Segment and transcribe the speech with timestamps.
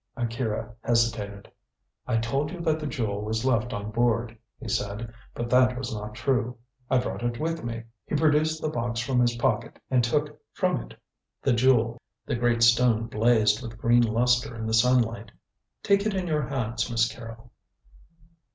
[0.17, 1.51] Akira hesitated.
[2.07, 5.93] "I told you that the Jewel was left on board," he said, "but that was
[5.93, 6.57] not true.
[6.89, 10.77] I brought it with me." He produced the box from his pocket and took from
[10.77, 10.99] it
[11.43, 12.01] the Jewel.
[12.25, 15.29] The great stone blazed with green lustre in the sunlight.
[15.83, 17.51] "Take it in your hands, Miss Carrol."